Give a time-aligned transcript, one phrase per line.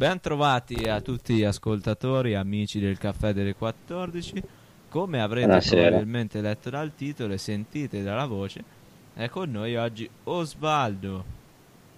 [0.00, 4.42] Ben trovati a tutti gli ascoltatori, amici del caffè delle 14.
[4.88, 5.82] Come avrete Buonasera.
[5.88, 8.64] probabilmente letto dal titolo e sentite dalla voce,
[9.12, 11.22] è con noi oggi Osvaldo.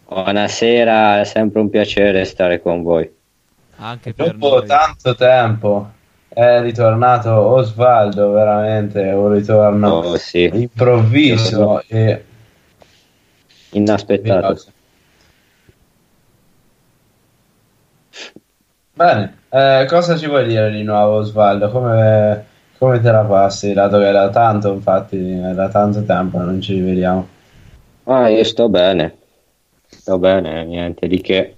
[0.08, 3.08] Buonasera, è sempre un piacere stare con voi.
[3.76, 4.66] Anche per Dopo noi.
[4.66, 5.90] tanto tempo
[6.26, 12.24] è ritornato Osvaldo, veramente un ritorno Oh, sì, improvviso e
[13.70, 14.40] inaspettato.
[14.40, 14.72] veloce.
[19.02, 21.68] Bene, eh, cosa ci vuoi dire di nuovo Osvaldo?
[21.70, 22.46] Come,
[22.78, 23.72] come te la passi?
[23.72, 27.26] Dato che era tanto, infatti, era tanto tempo non ci rivediamo.
[28.04, 29.16] Ah, io sto bene,
[29.88, 31.56] sto bene, niente di che.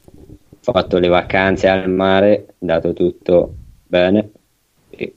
[0.65, 3.55] Ho fatto le vacanze al mare, dato tutto
[3.87, 4.31] bene
[4.89, 5.15] e,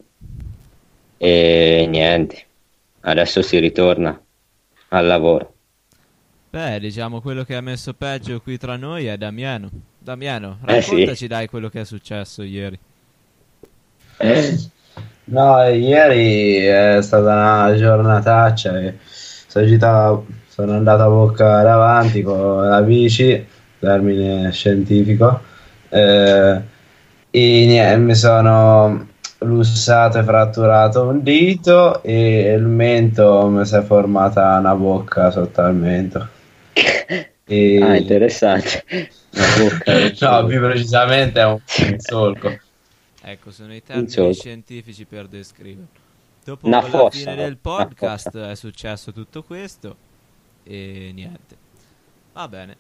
[1.16, 2.46] e niente.
[3.00, 4.22] Adesso si ritorna
[4.90, 5.54] al lavoro.
[6.50, 9.70] Beh, diciamo quello che ha messo peggio qui tra noi è Damiano.
[10.08, 11.04] Damiano, Eh, sì.
[11.04, 12.80] raccontaci dai quello che è successo ieri.
[15.26, 22.70] No, ieri è stata una giornataccia e sono, girato- sono andato a bocca davanti con
[22.70, 23.46] la bici,
[23.80, 25.42] termine scientifico,
[25.90, 26.62] eh,
[27.30, 29.08] e niente, mi sono
[29.40, 35.62] lussato e fratturato un dito e il mento mi si è formata una bocca sotto
[35.62, 36.28] al mento.
[37.50, 38.84] E- Ah, interessante.
[39.32, 40.40] La bocca.
[40.40, 41.60] no, più precisamente è un
[41.98, 42.60] solco.
[43.22, 46.06] Ecco, sono i termini scientifici per descriverlo.
[46.44, 49.98] Dopo Una la fossa, fine del podcast è successo tutto questo
[50.64, 51.58] e niente.
[52.32, 52.78] Va bene.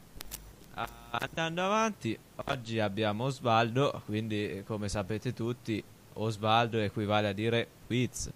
[1.09, 8.29] Andando avanti, oggi abbiamo Osvaldo, quindi come sapete tutti, Osvaldo equivale a dire quiz.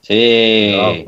[0.00, 1.06] Sì.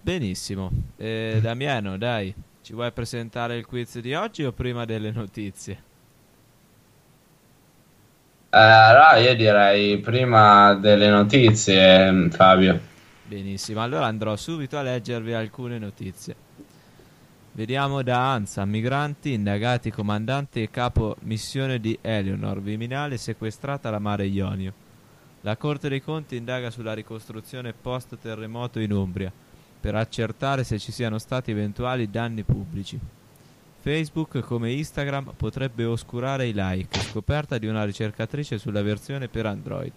[0.00, 0.70] Benissimo.
[0.96, 2.34] Eh, Damiano, dai,
[2.64, 5.82] ci vuoi presentare il quiz di oggi o prima delle notizie?
[8.48, 12.80] Eh, allora io direi prima delle notizie, Fabio.
[13.26, 16.34] Benissimo, allora andrò subito a leggervi alcune notizie.
[17.52, 24.24] Vediamo da ANSA, migranti, indagati, comandante e capo missione di Eleonor, Viminale sequestrata alla mare
[24.24, 24.72] Ionio.
[25.42, 29.30] La Corte dei Conti indaga sulla ricostruzione post-terremoto in Umbria,
[29.84, 32.98] per accertare se ci siano stati eventuali danni pubblici.
[33.80, 39.92] Facebook, come Instagram, potrebbe oscurare i like, scoperta di una ricercatrice sulla versione per Android.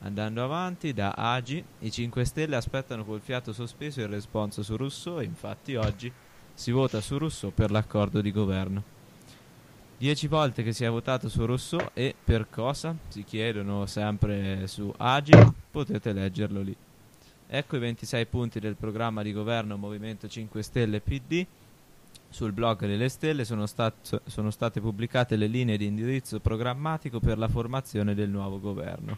[0.00, 5.20] Andando avanti, da Agi, i 5 Stelle aspettano col fiato sospeso il responso su Rousseau,
[5.20, 6.10] infatti oggi
[6.52, 8.82] si vota su Rousseau per l'accordo di governo.
[9.98, 12.92] 10 volte che si è votato su Rousseau e per cosa?
[13.06, 15.30] Si chiedono sempre su Agi,
[15.70, 16.76] potete leggerlo lì.
[17.50, 21.46] Ecco i 26 punti del programma di governo Movimento 5 Stelle PD.
[22.28, 27.38] Sul blog delle stelle sono, stat- sono state pubblicate le linee di indirizzo programmatico per
[27.38, 29.16] la formazione del nuovo governo.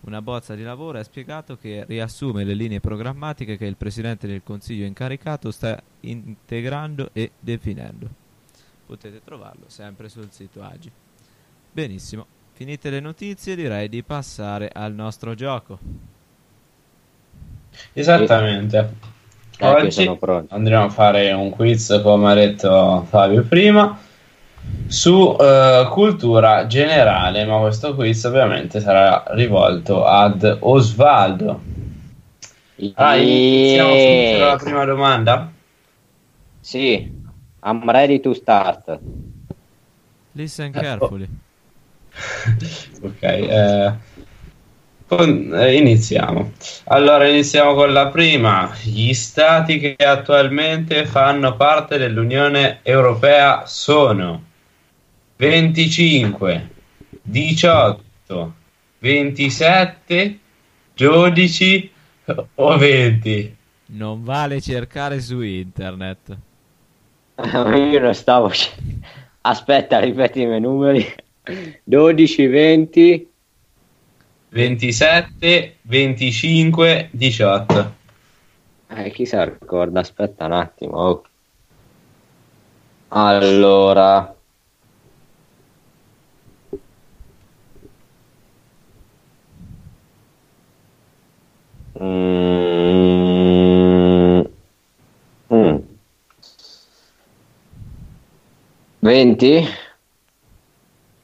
[0.00, 4.42] Una bozza di lavoro ha spiegato che riassume le linee programmatiche che il Presidente del
[4.42, 8.10] Consiglio incaricato sta integrando e definendo.
[8.84, 10.92] Potete trovarlo sempre sul sito Agi.
[11.72, 16.19] Benissimo, finite le notizie direi di passare al nostro gioco.
[17.92, 18.76] Esattamente.
[19.58, 20.54] Dai, che Oggi sono pronto.
[20.54, 23.98] andremo a fare un quiz, come ha detto Fabio prima,
[24.86, 31.60] su eh, cultura generale, ma questo quiz ovviamente sarà rivolto ad Osvaldo.
[32.94, 35.52] Ah, iniziamo subito con la prima domanda?
[36.60, 37.12] Sì,
[37.64, 38.98] I'm ready to start.
[40.32, 41.28] Listen Eh, carefully.
[43.02, 43.92] Ok, eh,
[45.18, 46.52] iniziamo.
[46.84, 48.72] Allora, iniziamo con la prima.
[48.82, 54.44] Gli stati che attualmente fanno parte dell'Unione Europea sono
[55.36, 56.70] 25,
[57.22, 58.54] 18,
[58.98, 60.38] 27,
[60.94, 61.90] 12
[62.54, 63.56] o 20.
[63.86, 66.36] Non vale cercare su internet.
[67.42, 68.50] Io non stavo.
[69.40, 71.04] Aspetta, ripetimi i numeri.
[71.82, 73.29] 12, 20.
[74.52, 77.94] 27, 25, 18.
[78.88, 80.00] Eh, chi se ricorda?
[80.00, 80.96] Aspetta un attimo.
[80.96, 81.22] oh.
[83.08, 84.34] Allora.
[92.00, 93.20] Mm.
[95.50, 95.78] Mm.
[99.00, 99.64] 20?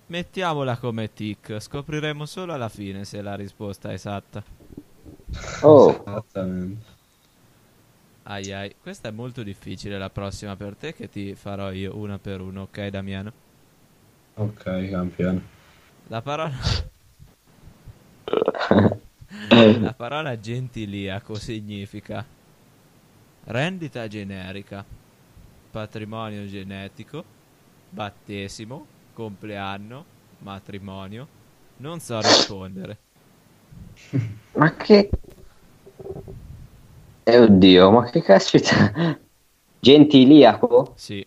[0.09, 4.45] Mettiamola come tic, scopriremo solo alla fine se la risposta è esatta.
[5.63, 6.87] Oh, Esattamente.
[8.25, 12.19] Ai ai, questa è molto difficile la prossima per te che ti farò io una
[12.19, 13.33] per uno, ok Damiano?
[14.37, 15.43] Ok, campione.
[16.09, 16.57] La parola
[19.81, 22.27] La parola gentiliaco significa
[23.45, 24.85] rendita generica,
[25.71, 27.25] patrimonio genetico,
[27.89, 30.05] battesimo, compleanno,
[30.41, 31.27] matrimonio.
[31.77, 32.99] Non so rispondere.
[34.53, 35.09] Ma che...
[37.25, 39.19] Eh, oddio, ma che caspita...
[39.81, 40.93] Gentiliaco?
[40.97, 41.27] Sì,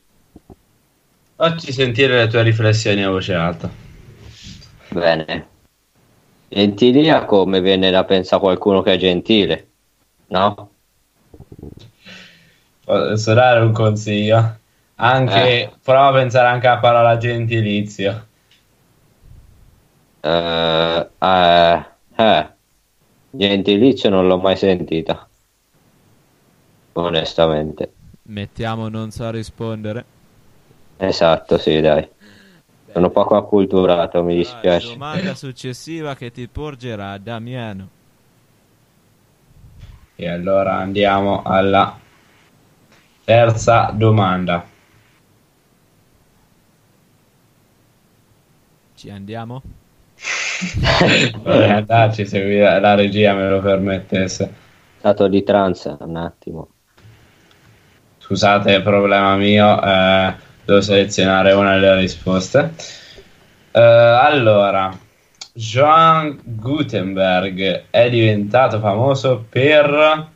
[1.39, 3.69] Facci sentire le tue riflessioni a voce alta.
[4.89, 5.47] Bene.
[6.49, 9.67] Gentiliaco mi viene da pensare qualcuno che è gentile,
[10.27, 10.71] no?
[12.83, 14.58] Posso dare un consiglio?
[15.01, 15.71] Anche, Eh.
[15.81, 18.27] prova a pensare anche alla parola gentilizio.
[20.21, 21.85] Eh, eh,
[22.15, 22.49] eh.
[23.31, 25.27] Gentilizio non l'ho mai sentita.
[26.93, 27.93] Onestamente.
[28.23, 30.05] mettiamo non so rispondere.
[30.97, 32.07] Esatto, sì, dai.
[32.91, 34.89] Sono poco acculturato, mi dispiace.
[34.89, 37.89] domanda successiva che ti porgerà Damiano.
[40.15, 41.97] E allora andiamo alla
[43.23, 44.68] terza domanda.
[48.99, 49.61] Ci andiamo?
[51.41, 54.53] Vorrei andarci se la regia me lo permettesse.
[54.97, 56.67] Stato di trance, un attimo.
[58.17, 60.33] Scusate, problema mio, eh,
[60.65, 62.73] devo selezionare una delle risposte.
[63.71, 64.91] Eh, allora,
[65.53, 70.27] Johann Gutenberg è diventato famoso per...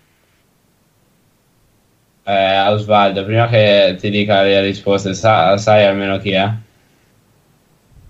[2.23, 6.49] Eh, Osvaldo, prima che ti dica le risposte, sa- sai almeno chi è?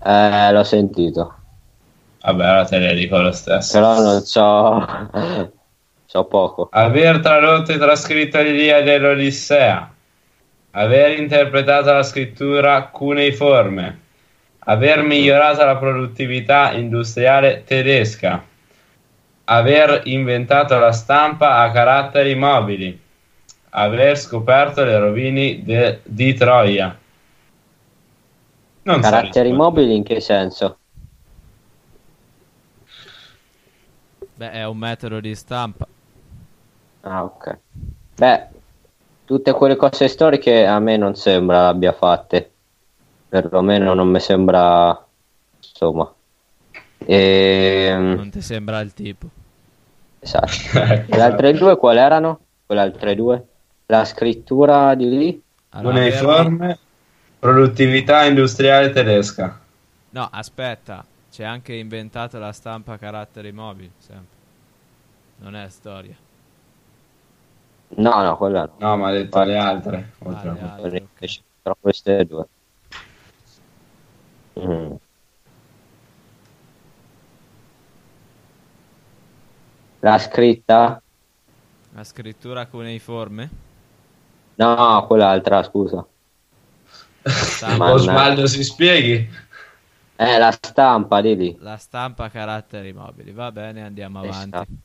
[0.04, 1.34] Eh, l'ho sentito.
[2.20, 3.72] Vabbè, allora te le dico lo stesso.
[3.72, 4.84] Però non so...
[6.04, 6.68] so poco.
[6.70, 9.92] Aver tradotto e trascritto l'Iliade e l'Odissea.
[10.72, 14.00] Aver interpretato la scrittura cuneiforme.
[14.66, 18.44] Aver migliorato la produttività industriale tedesca.
[19.44, 23.00] Aver inventato la stampa a caratteri mobili.
[23.70, 26.96] Aver scoperto le rovine de- di Troia.
[28.84, 29.60] Non so Caratteri rispondere.
[29.62, 30.80] mobili in che senso?
[34.36, 35.86] Beh, è un metodo di stampa.
[37.02, 37.60] Ah, ok.
[38.16, 38.48] Beh,
[39.24, 42.52] tutte quelle cose storiche a me non sembra l'abbia fatte.
[43.28, 45.06] Perlomeno non mi sembra...
[45.58, 46.14] Insomma.
[47.06, 49.28] Ehm, Non ti sembra il tipo?
[50.20, 50.70] esatto.
[51.06, 52.46] Le altre due quali erano?
[52.66, 53.48] Quelle altre due?
[53.86, 55.42] La scrittura di lì?
[55.70, 56.78] Allora, aver- Cuneiforme,
[57.44, 59.60] produttività industriale tedesca.
[60.12, 64.36] No, aspetta, c'è anche inventato la stampa a caratteri mobili, sempre.
[65.36, 66.16] Non è storia.
[67.96, 68.74] No, no, quella no.
[68.78, 70.12] No, ma ha detto le altre.
[70.20, 70.98] oltre Ah, a le quelle.
[70.98, 71.20] altre, ok.
[71.20, 72.46] Invece, Però queste due.
[74.56, 74.96] Mm.
[80.02, 81.02] La scritta?
[81.94, 83.48] La scrittura cuneiforme?
[84.56, 86.04] No, quell'altra, scusa.
[87.78, 89.28] Osvaldo si spieghi.
[90.16, 91.56] Eh, la stampa, di lì.
[91.60, 93.32] La stampa caratteri mobili.
[93.32, 94.78] Va bene, andiamo avanti.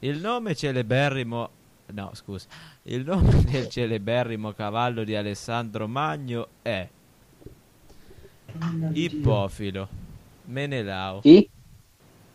[0.00, 1.48] Il nome celeberrimo.
[1.86, 2.46] No, scusa.
[2.82, 6.86] Il nome del celeberrimo cavallo di Alessandro Magno è
[8.92, 9.88] Ippofilo.
[10.46, 11.20] Menelao.
[11.20, 11.48] Chi?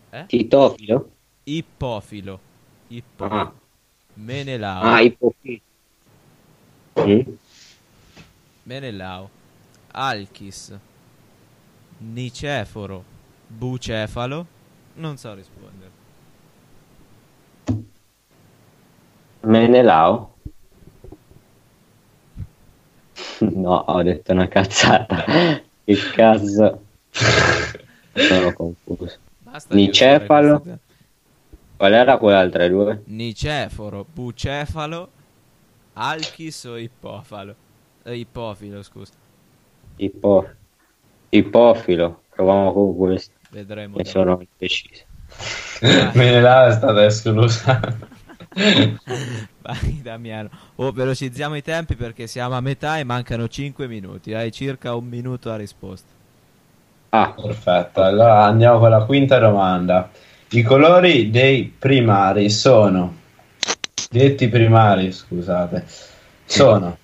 [0.10, 0.26] Eh?
[0.26, 1.10] Titofilo?
[1.44, 2.40] Ippofilo.
[2.88, 3.26] Ippo.
[3.26, 3.54] Ah,
[4.16, 4.82] Menelao.
[4.82, 5.62] ah ipofilo.
[7.00, 7.22] Mm?
[8.70, 9.28] Menelao.
[9.94, 10.78] Alchis.
[11.98, 13.04] Niceforo.
[13.48, 14.46] Bucefalo.
[14.94, 15.92] Non so rispondere.
[19.40, 20.36] Menelao?
[23.40, 25.26] No, ho detto una cazzata.
[25.90, 26.84] Che cazzo?
[27.10, 29.18] Sono confuso.
[29.40, 30.62] Basta Nicefalo.
[31.76, 33.02] Qual era quell'altra due?
[33.06, 35.10] Niceforo, bucefalo,
[35.94, 37.56] alchis o ippofalo?
[38.04, 39.14] Eh, ippofilo, scusa.
[39.98, 40.48] Ipo...
[41.30, 42.22] Ipofilo.
[42.30, 43.34] Proviamo con questo.
[43.52, 43.98] Vedremo.
[43.98, 44.10] Ne dopo.
[44.10, 45.04] sono indeciso.
[46.14, 47.80] Menelao è stata esclusa.
[49.62, 50.50] Vai Damiano.
[50.76, 54.34] Oh, velocizziamo i tempi perché siamo a metà e mancano 5 minuti.
[54.34, 56.08] Hai circa un minuto a risposta.
[57.10, 60.12] Ah, Perfetto, allora andiamo con la quinta domanda.
[60.52, 63.16] I colori dei primari sono,
[64.10, 65.86] detti primari, scusate,
[66.46, 66.98] sono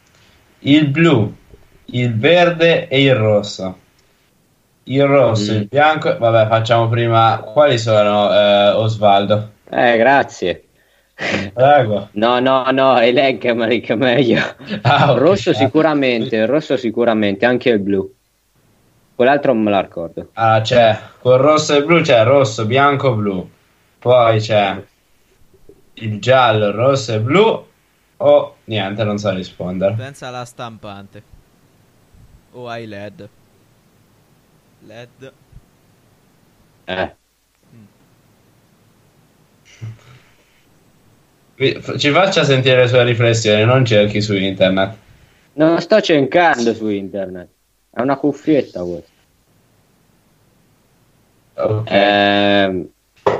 [0.66, 1.34] il blu,
[1.86, 3.78] il verde e il rosso.
[4.88, 5.56] Il rosso, Mm.
[5.56, 9.52] il bianco, vabbè, facciamo prima quali sono, eh, Osvaldo?
[9.72, 10.60] eh, grazie.
[11.54, 12.10] Prego.
[12.14, 14.42] No, no, no, elencamelich è meglio.
[14.82, 15.18] Ah, ok.
[15.18, 18.12] rosso sicuramente, il rosso sicuramente, anche il blu.
[19.16, 20.30] Quell'altro non me la ricordo.
[20.34, 23.50] Ah, c'è col rosso e blu c'è rosso, bianco, blu.
[23.98, 24.76] Poi c'è
[25.96, 27.66] il giallo, rosso e blu.
[28.20, 29.96] O niente, non so rispondere.
[29.96, 31.24] Pensa alla stampante.
[32.54, 33.30] O ai LED.
[34.88, 35.34] LED.
[36.88, 37.10] Eh.
[41.58, 44.96] Vi- Ci faccia sentire le sue riflessioni, non cerchi su internet.
[45.54, 47.50] Non sto cercando su internet.
[47.90, 49.12] È una cuffietta questa.
[51.58, 51.88] Ok.
[51.90, 52.90] Ehm,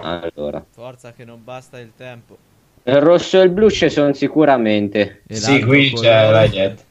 [0.02, 0.66] allora.
[0.70, 2.38] Forza che non basta il tempo.
[2.88, 5.24] Il rosso e il blu ci sono sicuramente.
[5.26, 6.84] E sì, qui c'è la jet.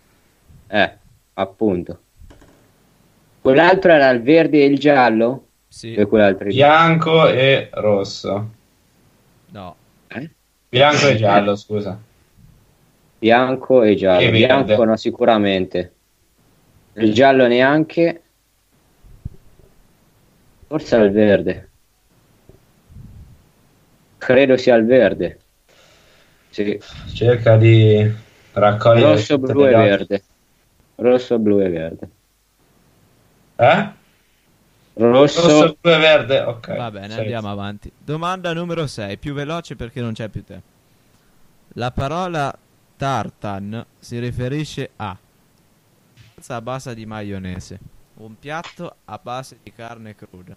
[0.67, 0.93] Eh,
[1.35, 2.01] appunto.
[3.41, 5.47] Quell'altro era il verde e il giallo?
[5.69, 5.95] Sì.
[5.95, 8.51] E quell'altro Bianco e rosso.
[9.51, 9.77] No.
[10.09, 10.31] Eh?
[10.69, 11.97] Bianco e giallo, scusa.
[13.19, 14.21] Bianco e giallo.
[14.21, 14.47] E verde.
[14.47, 15.93] Bianco no, sicuramente.
[16.95, 18.23] Il giallo neanche.
[20.67, 21.69] Forse era il verde.
[24.19, 25.39] Credo sia il verde.
[26.55, 26.81] Sì.
[27.13, 28.09] Cerca di
[28.53, 30.23] raccogliere Rosso, blu e verde.
[30.95, 32.09] Rosso, blu e verde.
[33.57, 33.89] Eh?
[34.93, 36.77] Rosso, Rosso, blu e verde, ok.
[36.77, 37.19] Va bene, Sì.
[37.19, 37.91] andiamo avanti.
[37.99, 40.67] Domanda numero 6, più veloce perché non c'è più tempo.
[41.71, 42.57] La parola
[42.97, 45.19] tartan si riferisce a
[46.47, 47.81] a base di maionese,
[48.19, 50.55] un piatto a base di carne cruda,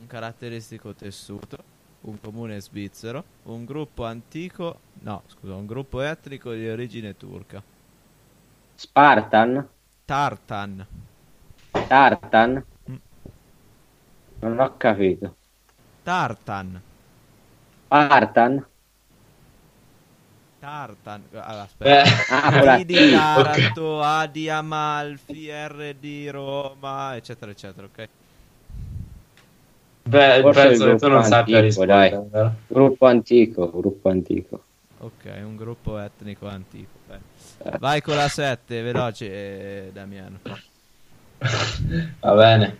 [0.00, 1.56] un caratteristico tessuto,
[2.02, 7.62] un comune svizzero, un gruppo antico, no, scusa, un gruppo etnico di origine turca.
[8.82, 9.50] Spartan,
[10.06, 10.86] Tartan.
[11.88, 12.64] Tartan.
[12.88, 12.98] Mm.
[14.42, 15.38] Non ho capito.
[16.04, 16.70] Tartan.
[17.86, 18.66] Spartan?
[20.58, 21.28] Tartan.
[21.32, 22.00] Allora, aspetta.
[22.04, 28.08] Eh, Ah, quella- T di Taranto, A di Amalfi, R di Roma, eccetera, eccetera, ok?
[30.04, 32.28] Beh, Forse penso il che tu non gruppo sappia antico, rispondere.
[32.30, 32.50] dai.
[32.66, 34.66] Gruppo antico, gruppo antico.
[35.02, 36.90] Ok, un gruppo etnico antico.
[37.08, 37.22] bene.
[37.64, 37.78] Eh.
[37.80, 39.26] Vai con la 7, veloce,
[39.86, 40.38] eh, Damiano.
[42.20, 42.76] Va bene.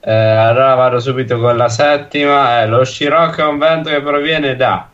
[0.00, 2.60] Eh, allora vado subito con la settima.
[2.60, 4.90] Eh, lo scirocco è un vento che proviene da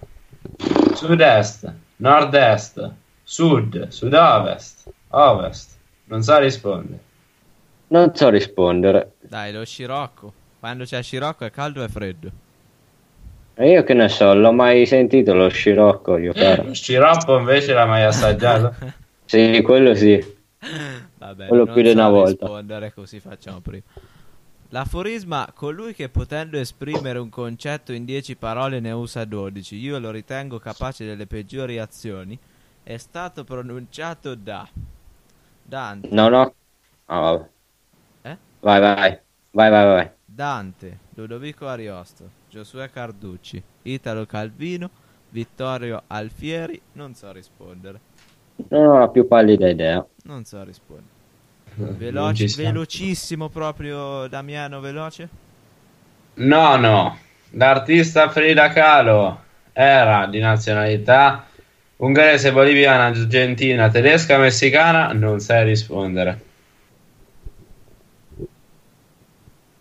[0.94, 2.90] sud-est, nord-est,
[3.24, 5.76] sud, sud-ovest, ovest.
[6.04, 7.00] Non so rispondere.
[7.88, 9.14] Non so rispondere.
[9.20, 10.32] Dai, lo scirocco.
[10.60, 12.43] Quando c'è scirocco è caldo o è freddo?
[13.56, 16.64] E io che ne so, l'ho mai sentito lo scirocco, io caro.
[16.64, 18.74] Lo sciroppo invece l'ha mai assaggiato?
[19.26, 20.22] Sì, quello sì.
[21.16, 22.44] Vabbè, Quello più di una volta.
[22.44, 23.82] rispondere, così facciamo prima.
[24.68, 30.10] L'aforisma, colui che potendo esprimere un concetto in 10 parole ne usa 12, io lo
[30.10, 32.38] ritengo capace delle peggiori azioni,
[32.82, 34.68] è stato pronunciato da
[35.62, 36.54] Dante, ho...
[37.06, 37.48] Ah, vabbè.
[38.22, 38.36] Eh?
[38.60, 39.18] Vai, vai.
[39.52, 40.10] Vai, vai, vai.
[40.24, 44.88] Dante, Ludovico Ariosto, Giosuè Carducci, Italo Calvino,
[45.30, 48.00] Vittorio Alfieri, non so rispondere,
[48.70, 50.06] Non ho la più pallida idea.
[50.24, 51.12] non so rispondere.
[51.96, 55.30] Veloce, velocissimo proprio Damiano, veloce?
[56.36, 57.18] No, no.
[57.50, 61.48] L'artista Frida Kahlo era di nazionalità
[61.96, 65.12] ungherese, boliviana, argentina, tedesca, messicana.
[65.12, 66.40] Non sai rispondere.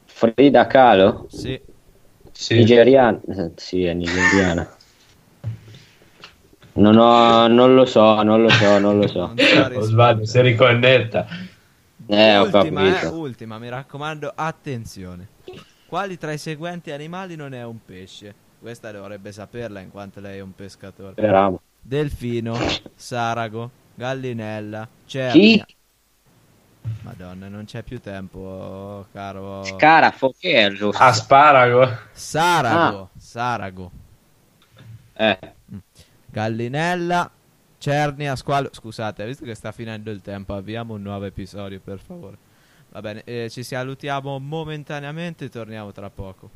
[0.06, 1.28] Frida Kahlo?
[1.28, 1.60] Sì.
[2.34, 2.56] Sì.
[2.56, 3.20] Nigeriana?
[3.28, 4.68] Eh, Sì, è nigeriana.
[6.76, 9.34] Non, ho, non lo so, non lo so, non lo so.
[9.38, 11.28] Non sbaglio, si riconnetta.
[12.08, 15.28] Eh, ho ultima, eh, ultima, mi raccomando, attenzione.
[15.86, 18.34] Quali tra i seguenti animali non è un pesce?
[18.60, 21.12] Questa dovrebbe saperla in quanto lei è un pescatore.
[21.12, 21.62] Speriamo.
[21.80, 22.58] Delfino,
[22.96, 25.66] sarago, gallinella, cernia.
[25.66, 25.76] Chi?
[27.04, 29.64] Madonna, non c'è più tempo, caro.
[29.64, 31.98] Scarafo, che è lo Asparago.
[32.12, 33.92] Sarago, sarago,
[35.14, 35.40] Eh,
[36.26, 37.30] gallinella,
[37.78, 38.70] cernia, squalo.
[38.72, 42.38] Scusate, visto che sta finendo il tempo, avviamo un nuovo episodio, per favore.
[42.90, 46.50] Va bene, eh, ci salutiamo momentaneamente, torniamo tra poco.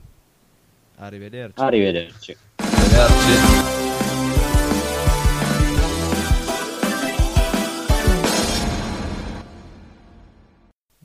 [0.98, 1.62] Arrivederci.
[1.62, 2.38] arrivederci.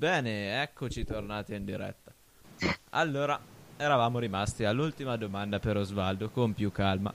[0.03, 2.13] Bene, eccoci tornati in diretta.
[2.91, 3.39] Allora,
[3.77, 7.15] eravamo rimasti all'ultima domanda per Osvaldo, con più calma.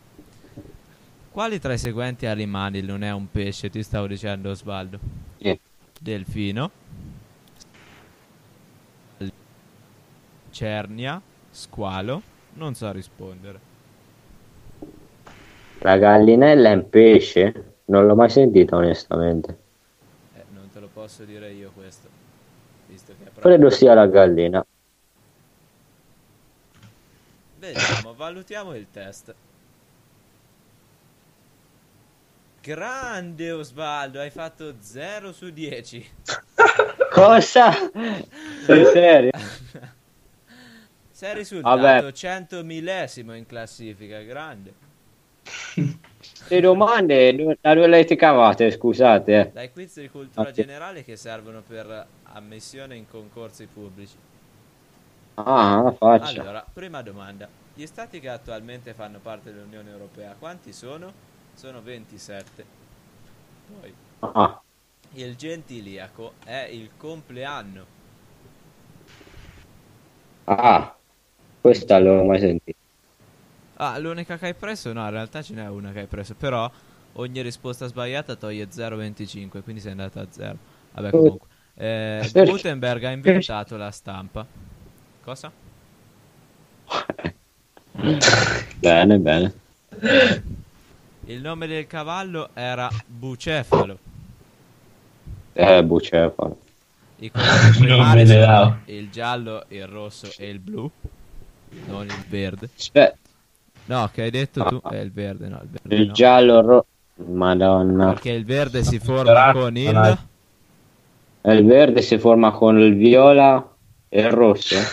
[1.29, 3.69] Quali tra i seguenti animali non è un pesce?
[3.69, 4.99] Ti stavo dicendo Osvaldo.
[5.37, 5.59] Sì.
[5.99, 6.71] Delfino,
[10.49, 12.21] cernia, squalo,
[12.53, 13.59] non sa rispondere.
[15.79, 17.79] La gallinella è un pesce?
[17.87, 19.57] Non l'ho mai sentita onestamente.
[20.35, 22.07] Eh, non te lo posso dire io questo.
[22.07, 22.76] Visto che è proprio...
[23.39, 24.65] Credo sia la gallina.
[27.59, 29.33] Vediamo, valutiamo il test.
[32.61, 36.09] Grande Osvaldo, hai fatto 0 su 10.
[37.11, 37.71] Cosa?
[38.63, 39.31] Sei serio?
[41.09, 42.11] Sei risultato Vabbè.
[42.11, 44.73] 100 millesimo in classifica, grande.
[46.49, 48.69] Le domande da dove le avete cavate?
[48.69, 49.39] Scusate.
[49.39, 49.51] eh.
[49.51, 52.05] Dai quiz di cultura generale che servono per
[52.37, 54.17] ammissione in concorsi pubblici.
[55.37, 56.45] Ah, faccia.
[56.45, 57.49] Allora, prima domanda.
[57.73, 61.13] Gli stati che attualmente fanno parte dell'Unione Europea, quanti sono?
[61.53, 62.65] Sono 27.
[63.67, 64.61] Poi, Ah,
[65.15, 67.85] il gentiliaco è il compleanno.
[70.45, 70.99] ah,
[71.61, 72.79] questa l'ho mai sentita.
[73.79, 74.91] Ah, l'unica che hai preso?
[74.93, 76.69] No, in realtà ce n'è una che hai preso, però
[77.13, 80.57] ogni risposta sbagliata toglie 0,25, quindi sei andato a 0.
[80.93, 81.46] Vabbè, comunque.
[81.77, 82.29] Eh?
[82.33, 84.45] Gutenberg ha inventato la stampa.
[85.23, 85.51] Cosa?
[88.79, 89.53] Bene, bene.
[91.25, 93.97] Il nome del cavallo era Bucefalo.
[95.53, 96.57] Eh, bucefalo.
[97.17, 100.89] I colori Non primari me ne sono il giallo, il rosso e il blu,
[101.87, 102.69] non il verde.
[102.77, 103.17] Aspetta,
[103.85, 104.81] No, che hai detto tu?
[104.85, 106.13] È il verde, no, il verde il no.
[106.13, 106.85] giallo, ro-
[107.25, 108.09] madonna.
[108.09, 110.17] Perché il verde si forma Dorato, con il...
[111.47, 113.65] E Il verde si forma con il viola
[114.09, 114.75] e il rosso.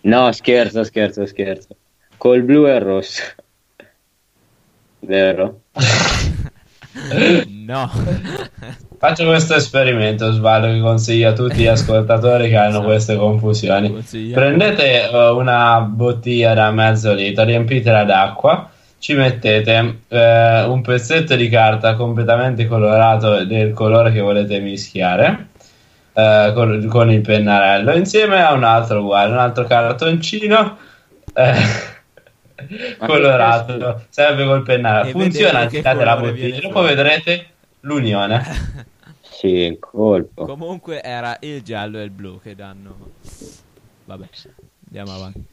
[0.00, 1.76] no, scherzo, scherzo, scherzo.
[2.16, 3.22] Col blu e il rosso.
[4.98, 5.60] Vero?
[7.66, 7.90] No.
[8.98, 13.90] Faccio questo esperimento, Svaldo, che consiglio a tutti gli ascoltatori che hanno queste confusioni.
[13.90, 14.40] Consigliamo.
[14.40, 18.70] Prendete eh, una bottiglia da mezzo litro, riempitela d'acqua,
[19.04, 25.48] ci mettete eh, un pezzetto di carta completamente colorato del colore che volete mischiare
[26.14, 30.78] eh, con, con il pennarello, insieme a un altro uguale, un altro cartoncino
[31.34, 31.54] eh,
[32.96, 35.08] colorato, sempre col pennarello.
[35.08, 37.46] E Funziona, tirate la bottiglia, dopo vedrete
[37.80, 38.42] l'unione.
[39.20, 40.46] Sì, in colpo.
[40.46, 42.96] Comunque era il giallo e il blu che danno...
[44.04, 44.26] Vabbè,
[44.86, 45.44] andiamo avanti.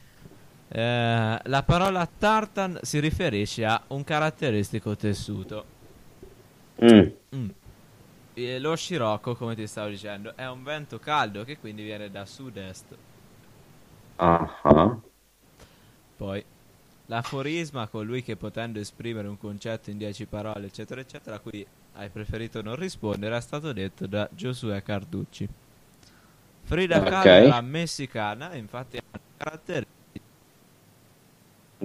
[0.74, 5.66] Eh, la parola tartan si riferisce a un caratteristico tessuto.
[6.82, 7.08] Mm.
[7.36, 7.50] Mm.
[8.34, 12.26] E lo scirocco, come ti stavo dicendo, è un vento caldo che quindi viene da
[12.26, 12.86] sud-est.
[14.16, 14.98] Ah.
[16.16, 16.44] Poi,
[17.08, 22.08] l'aforisma, colui che potendo esprimere un concetto in dieci parole, eccetera, eccetera, a cui hai
[22.08, 25.50] preferito non rispondere, è stato detto da Giosuè Carducci.
[26.64, 27.10] Frida Ok.
[27.10, 29.20] Kahlo era messicana, infatti ha un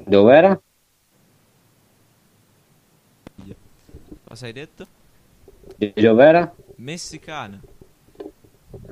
[0.07, 0.61] carattere Dov'era?
[4.25, 4.87] Cosa hai detto?
[5.77, 6.55] Di dov'era?
[6.77, 7.61] Messicana.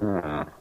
[0.00, 0.52] Ah.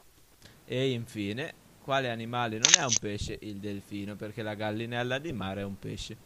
[0.64, 3.36] E infine, quale animale non è un pesce?
[3.42, 6.16] Il delfino, perché la gallinella di mare è un pesce.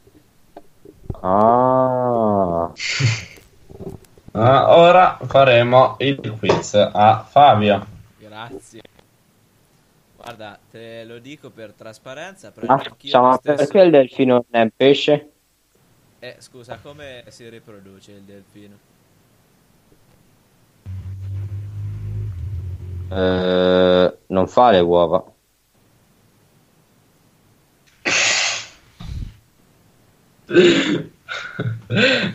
[1.21, 2.71] Ah.
[4.33, 7.87] Ah, ora faremo il quiz a Fabio.
[8.19, 8.83] Grazie.
[10.15, 14.61] Guarda, te lo dico per trasparenza, Ma scusa, ma stesso- perché il delfino non è
[14.63, 15.33] un pesce?
[16.21, 18.77] Eh, scusa, come si riproduce il delfino?
[23.11, 25.25] Eh, non fa le uova.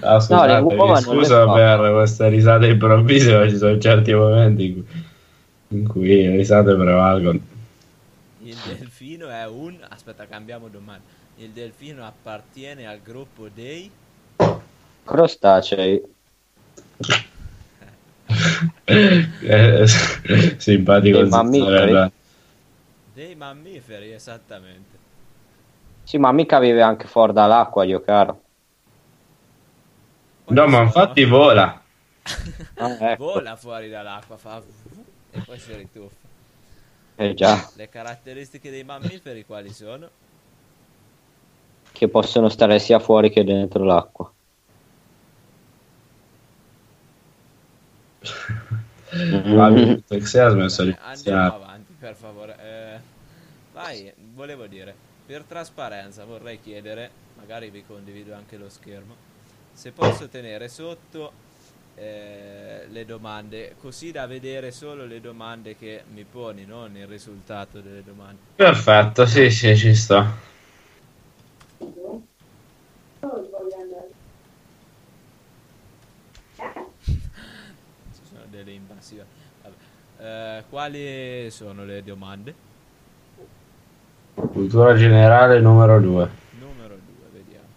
[0.04, 1.54] Ah, scusate, le scusa fa.
[1.54, 5.04] per queste risate improvvise, ma ci sono certi momenti in cui,
[5.80, 7.39] in cui le risate prevalgono.
[8.54, 9.84] Il delfino è un...
[9.89, 11.04] Aspetta, cambiamo domanda.
[11.38, 13.89] Il delfino appartiene al gruppo dei...
[15.04, 16.02] Crostacei.
[18.86, 19.86] Eh,
[20.58, 22.12] simpatico Dei mammiferi?
[23.13, 24.98] Dei mammiferi, esattamente.
[26.04, 28.42] Sì, ma mica vive anche fuori dall'acqua, io caro.
[30.44, 30.84] Quali No, ma sono?
[30.86, 31.82] infatti vola.
[32.76, 33.24] Ah, ecco.
[33.24, 34.62] Vola fuori dall'acqua, fa...
[35.32, 36.33] e poi si rituffa.
[37.15, 40.10] Eh già, Le caratteristiche dei mammiferi quali sono?
[41.93, 44.30] che possono stare sia fuori che dentro l'acqua.
[49.13, 49.54] Di
[50.99, 52.58] Andiamo avanti, per favore.
[52.60, 52.99] Eh,
[53.71, 54.95] vai, volevo dire,
[55.26, 59.15] per trasparenza vorrei chiedere, magari vi condivido anche lo schermo,
[59.71, 61.32] se posso tenere sotto
[61.96, 67.82] eh, le domande, così da vedere solo le domande che mi poni, non il risultato
[67.82, 68.40] delle domande.
[68.56, 70.52] Perfetto, sì, sì, ci sta.
[71.78, 71.86] Ci
[78.24, 79.28] sono delle invasioni.
[79.62, 80.58] Vabbè.
[80.58, 82.72] Eh, quali sono le domande?
[84.36, 86.30] Cultura generale numero 2.
[86.60, 87.68] Numero 2, vediamo.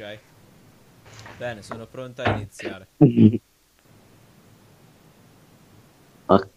[0.00, 0.18] Ok.
[1.36, 2.86] Bene, sono pronto a iniziare.
[6.24, 6.48] Ah,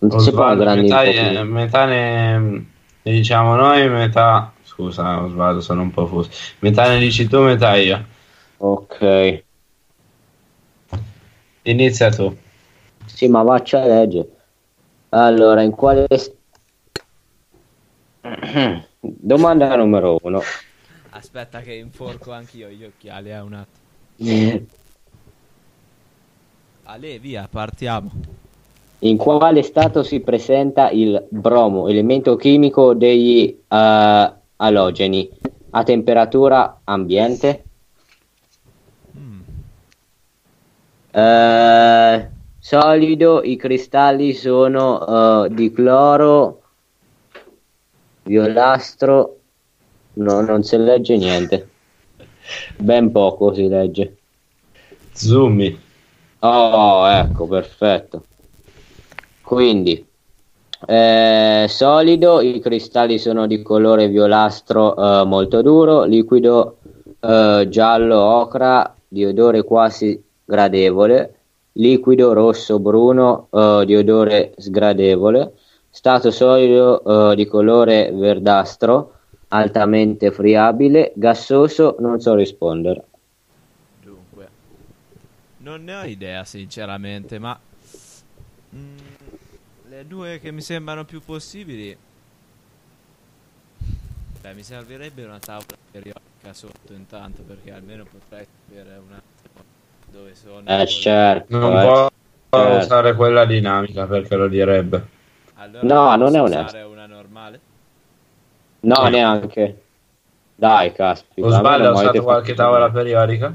[0.00, 4.52] non si fa grandi metà, eh, metà ne, ne diciamo noi, metà...
[4.62, 6.28] Scusa, Osvaldo, sono un po' fuso.
[6.58, 8.04] Metà ne dici tu, metà io.
[8.58, 9.44] Ok.
[11.62, 12.36] Inizia tu.
[13.06, 14.28] Sì, ma vaccia a leggere.
[15.10, 16.06] Allora, in quale...
[19.00, 20.42] Domanda numero uno.
[21.24, 24.66] Aspetta che inforco anch'io gli occhiali, eh, un attimo.
[26.84, 28.10] Ale, via, partiamo.
[28.98, 35.30] In quale stato si presenta il bromo, elemento chimico degli eh, alogeni,
[35.70, 37.64] a temperatura ambiente?
[39.16, 39.40] Mm.
[41.10, 46.62] Eh, solido, i cristalli sono eh, di cloro,
[48.24, 49.38] violastro,
[50.14, 51.68] no, non si legge niente.
[52.76, 54.16] Ben poco si legge.
[55.12, 55.80] Zoomi.
[56.40, 58.24] Oh, ecco, perfetto.
[59.42, 60.04] Quindi,
[60.86, 66.78] eh, solido, i cristalli sono di colore violastro eh, molto duro, liquido
[67.20, 71.34] eh, giallo ocra di odore quasi gradevole,
[71.72, 75.52] liquido rosso bruno eh, di odore sgradevole,
[75.88, 79.12] stato solido eh, di colore verdastro,
[79.54, 83.04] altamente friabile, gassoso, non so rispondere.
[84.02, 84.48] Dunque,
[85.58, 87.58] non ne ho idea sinceramente, ma
[88.74, 88.96] mm,
[89.88, 91.96] le due che mi sembrano più possibili,
[94.40, 99.64] beh, mi servirebbe una tavola periodica sotto intanto perché almeno potrei sapere un attimo
[100.10, 100.62] dove sono.
[100.66, 101.56] Eh, certo.
[101.56, 101.82] Non eh.
[101.82, 102.10] può
[102.50, 102.84] certo.
[102.84, 105.06] usare quella dinamica perché lo direbbe.
[105.54, 106.88] Allora No, non è usare onesto.
[106.88, 107.60] una normale?
[108.84, 109.10] No, Sì.
[109.10, 109.82] neanche.
[110.56, 111.46] Dai, caspita.
[111.46, 113.54] Almeno ha mi usato qualche fatto- tavola periodica?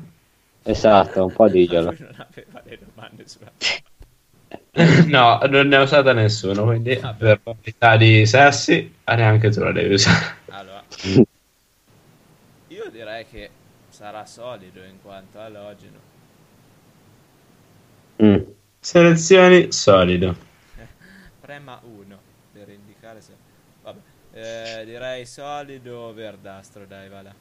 [0.64, 1.92] Esatto, un po' diglielo.
[1.98, 3.52] Non aveva le domande sulla...
[5.08, 7.18] no, non ne ha usata nessuno, quindi Vabbè.
[7.18, 10.38] per parità di sessi ah, neanche tu la devi usare.
[10.50, 10.84] Allora,
[12.68, 13.50] io direi che
[13.90, 15.98] sarà solido in quanto alogeno.
[18.22, 18.38] Mm.
[18.80, 20.36] Selezioni solido.
[21.42, 22.18] Prema 1
[22.54, 23.34] per indicare se...
[23.84, 24.00] Vabbè,
[24.40, 27.34] eh, direi solido verdastro, dai, va là.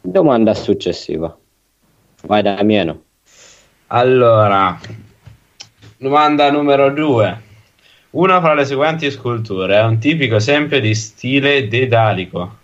[0.00, 1.36] Domanda successiva.
[2.22, 3.04] Vai Damiano.
[3.88, 4.78] Allora,
[5.96, 7.48] domanda numero due.
[8.10, 12.58] Una fra le seguenti sculture è un tipico esempio di stile dedalico.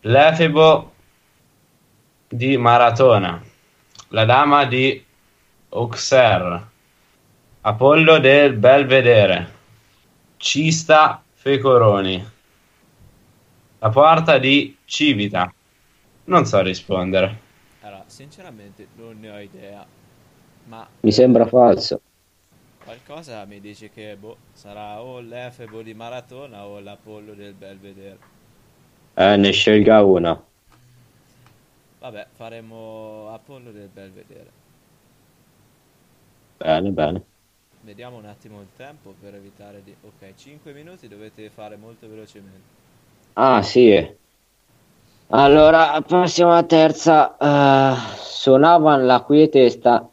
[0.00, 0.92] L'Efebo
[2.28, 3.42] di Maratona,
[4.08, 5.02] la Dama di
[5.70, 6.72] Auxerre,
[7.64, 9.50] Apollo del Belvedere,
[10.36, 12.24] Cista Fecoroni,
[13.78, 15.54] la porta di Civita.
[16.24, 17.40] Non so rispondere.
[17.80, 19.88] Allora, sinceramente non ne ho idea,
[20.64, 22.00] ma Mi sembra falso.
[22.82, 28.20] qualcosa mi dice che boh, sarà o l'Efebo di Maratona o l'Apollo del Belvedere.
[29.16, 30.40] Eh, ne scelga una.
[31.98, 34.54] Vabbè, faremo Apollo del Belvedere.
[36.58, 37.24] Bene, bene.
[37.84, 39.94] Vediamo un attimo il tempo per evitare di...
[40.00, 42.62] Ok, 5 minuti dovete fare molto velocemente.
[43.34, 44.16] Ah, sì.
[45.26, 47.36] Allora, alla terza.
[47.36, 50.08] Eh, suonavano la quiete, sta-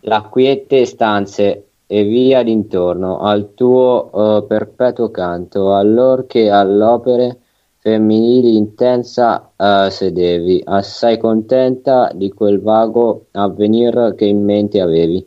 [0.00, 7.40] la quiete stanze e via d'intorno al tuo eh, perpetuo canto, allor che all'opere
[7.76, 15.26] femminili intensa eh, sedevi, assai contenta di quel vago avvenir che in mente avevi.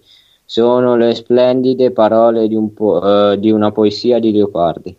[0.51, 4.93] Sono le splendide parole di, un po- eh, di una poesia di Leopardi.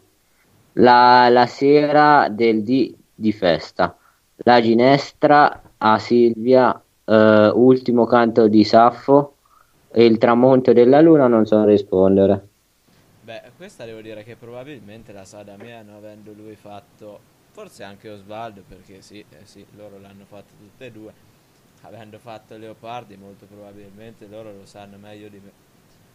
[0.76, 3.94] La, la sera del dì di festa,
[4.36, 9.34] la ginestra a Silvia, eh, ultimo canto di Saffo
[9.92, 12.48] e il tramonto della luna non so rispondere.
[13.20, 17.18] Beh, questa devo dire che probabilmente la sa Damiano avendo lui fatto,
[17.50, 21.12] forse anche Osvaldo, perché sì, eh sì, loro l'hanno fatto tutte e due,
[21.82, 25.52] avendo fatto Leopardi molto probabilmente loro lo sanno meglio di me.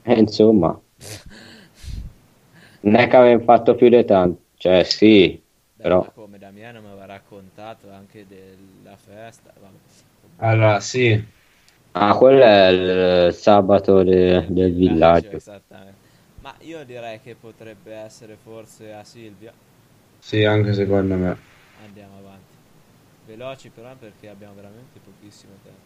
[0.04, 0.82] E insomma,
[2.82, 4.42] non è che avevo fatto più di tanto.
[4.56, 5.44] cioè sì,
[5.76, 6.12] Beh, però...
[6.14, 9.54] come Damiano mi aveva raccontato anche della festa.
[9.58, 9.80] Vabbè.
[10.38, 11.24] Allora, sì,
[11.94, 12.68] Ah, quello è
[13.28, 15.42] il sabato de- del villaggio.
[15.42, 16.00] Esattamente.
[16.40, 19.54] Ma io direi che potrebbe essere forse a Silvia.
[20.20, 21.38] sì, anche secondo me.
[21.76, 22.47] Andiamo avanti.
[23.28, 25.80] Veloci però perché abbiamo veramente pochissimo tempo.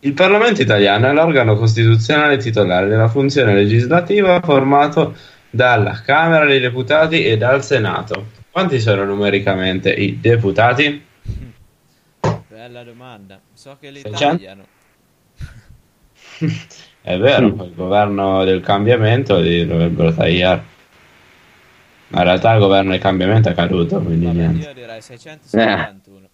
[0.00, 5.16] Il Parlamento italiano è l'organo costituzionale titolare della funzione legislativa formato
[5.50, 8.26] dalla Camera dei Deputati e dal Senato.
[8.50, 11.02] Quanti sono numericamente i deputati?
[12.48, 13.40] Bella domanda.
[13.52, 14.18] So che li 600?
[14.36, 14.64] tagliano.
[17.00, 17.60] È vero, Mm.
[17.60, 20.72] il governo del cambiamento li dovrebbero tagliare.
[22.08, 24.66] Ma in realtà il governo del cambiamento è caduto, quindi Vabbè, niente.
[24.68, 26.28] io direi 671.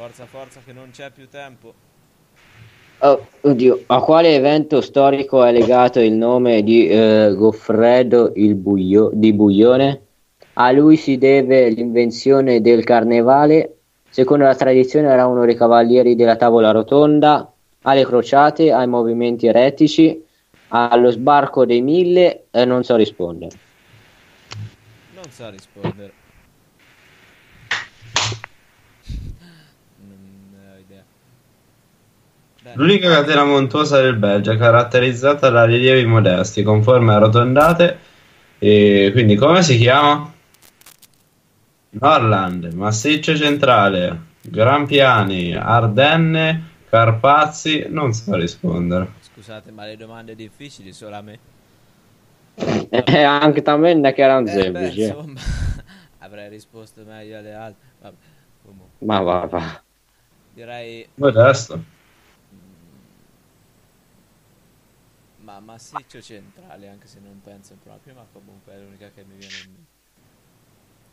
[0.00, 1.74] Forza, forza che non c'è più tempo.
[3.00, 9.10] Oh, oddio, a quale evento storico è legato il nome di eh, Goffredo il Buio-
[9.12, 10.06] di Buglione?
[10.54, 13.80] A lui si deve l'invenzione del carnevale.
[14.08, 20.24] Secondo la tradizione era uno dei cavalieri della tavola rotonda, alle crociate, ai movimenti eretici,
[20.68, 23.54] allo sbarco dei mille, eh, non so rispondere.
[25.14, 26.12] Non so rispondere.
[29.98, 30.18] Non
[30.52, 31.04] ne ho idea.
[32.59, 37.98] Beh, L'unica catena montuosa del Belgio è caratterizzata da rilievi modesti, con forme arrotondate,
[38.58, 40.32] e quindi come si chiama?
[41.90, 49.12] Norland, Massiccio Centrale, Gran Piani, Ardenne, Carpazzi, non so rispondere.
[49.18, 51.40] Scusate, ma le domande difficili solo a me.
[52.90, 55.00] Eh, anche a me non è che erano Eh, semplici.
[55.02, 55.06] eh.
[55.08, 55.40] insomma,
[56.18, 57.80] avrei risposto meglio alle altre.
[57.98, 58.16] Vabbè,
[59.08, 59.82] Ma va, va.
[60.54, 61.84] direi Modesto.
[65.50, 69.54] Ma massiccio centrale, anche se non penso proprio, ma comunque è l'unica che mi viene
[69.64, 69.98] in mente.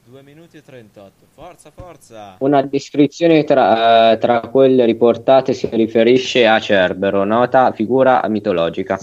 [0.05, 1.25] 2 minuti e 38.
[1.33, 2.35] Forza, forza!
[2.39, 8.97] Una descrizione tra, eh, tra quelle riportate si riferisce a Cerbero, nota figura mitologica.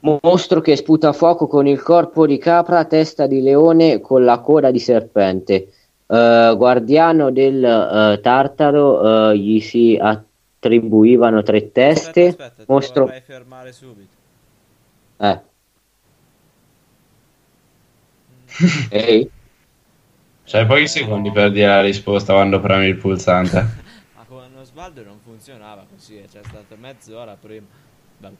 [0.00, 4.70] Mostro che sputa fuoco con il corpo di capra, testa di leone con la coda
[4.70, 5.72] di serpente.
[6.06, 12.28] Eh, guardiano del eh, Tartaro, eh, gli si attribuivano tre teste.
[12.28, 13.12] Aspetta, aspetta, Mostro.
[13.26, 14.17] fermare subito.
[15.20, 15.38] Eh.
[18.90, 19.30] Ehi,
[20.44, 23.66] C'hai pochi secondi per dire la risposta quando premi il pulsante.
[24.16, 27.66] Ma con Osvaldo non funzionava così, eh, c'è stata mezz'ora prima.
[28.18, 28.34] Vabbè.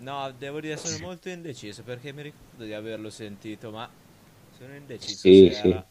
[0.00, 3.88] No, devo dire sono molto indeciso perché mi ricordo di averlo sentito, ma
[4.56, 5.68] sono indeciso Sì, sì.
[5.68, 5.86] era-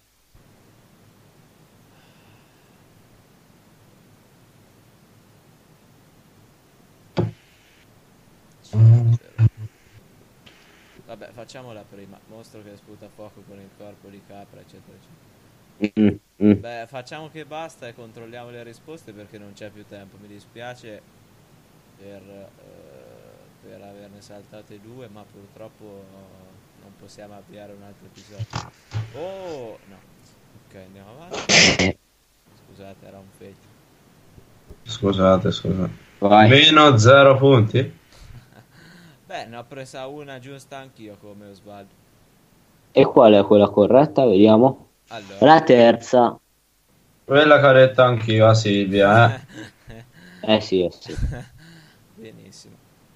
[11.09, 12.19] Vabbè, facciamola prima.
[12.27, 15.97] Mostro che sputa fuoco con il corpo di capra, eccetera, eccetera.
[15.99, 16.59] Mm, mm.
[16.59, 20.17] Beh, facciamo che basta e controlliamo le risposte perché non c'è più tempo.
[20.21, 21.01] Mi dispiace
[21.97, 22.47] per, eh,
[23.67, 28.71] per averne saltate due, ma purtroppo eh, non possiamo avviare un altro episodio.
[29.13, 29.97] Oh, no.
[30.67, 31.97] Ok, andiamo avanti.
[32.67, 33.55] Scusate, era un fail.
[34.83, 35.91] Scusate, scusate.
[36.19, 36.49] vai.
[36.49, 37.97] Meno zero punti?
[39.29, 41.93] Beh, ne ho presa una giusta anch'io come Osvaldo.
[42.91, 44.25] E qual è quella corretta?
[44.25, 44.89] Vediamo.
[45.09, 46.39] Allora, La terza.
[47.23, 49.41] Quella che ho detto anch'io a Silvia, eh.
[50.55, 51.13] Eh sì, eh sì.
[52.15, 52.75] benissimo.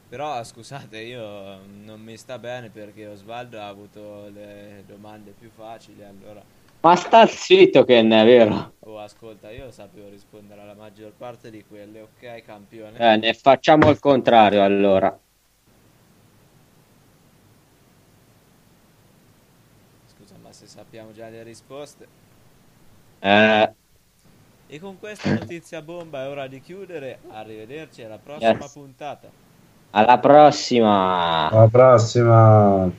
[0.10, 6.04] Però scusate, io non mi sta bene perché Osvaldo ha avuto le domande più facili,
[6.04, 6.44] allora
[6.82, 8.74] Ma sta zitto che ne è vero.
[8.86, 12.98] Oh, ascolta, io sapevo rispondere alla maggior parte di quelle, ok, campione?
[13.00, 15.16] Eh, ne facciamo il contrario allora.
[20.08, 22.08] Scusa, ma se sappiamo già le risposte.
[23.22, 23.74] Eh,
[24.68, 27.20] E con questa notizia bomba è ora di chiudere.
[27.28, 28.72] Arrivederci alla prossima Yes.
[28.72, 29.30] puntata.
[29.92, 31.50] alla prossima.
[31.50, 32.92] Alla prossima.